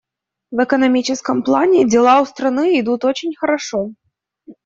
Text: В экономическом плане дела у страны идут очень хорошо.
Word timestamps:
В 0.49 0.63
экономическом 0.63 1.43
плане 1.43 1.87
дела 1.87 2.21
у 2.23 2.25
страны 2.25 2.79
идут 2.79 3.05
очень 3.05 3.35
хорошо. 3.35 3.91